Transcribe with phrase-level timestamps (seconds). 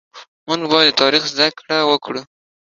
[0.47, 2.21] مونږ بايد د تاريخ زده کړه وکړو